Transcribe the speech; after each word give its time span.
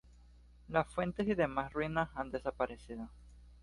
Las 0.67 0.91
fuentes 0.91 1.27
y 1.27 1.35
demás 1.35 1.71
ruinas 1.73 2.09
han 2.15 2.31
desaparecido. 2.31 3.07